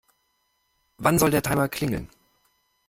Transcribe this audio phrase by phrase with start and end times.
[0.97, 2.09] Wann soll der Timer klingeln?